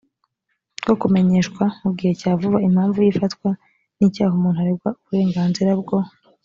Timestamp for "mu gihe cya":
1.83-2.31